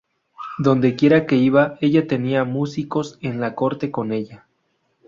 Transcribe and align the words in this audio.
Dondequiera 0.57 1.27
que 1.27 1.35
iba, 1.35 1.77
ella 1.79 2.07
tenía 2.07 2.43
músicos 2.43 3.19
en 3.21 3.39
la 3.39 3.53
corte 3.53 3.91
con 3.91 4.11
ella. 4.11 4.47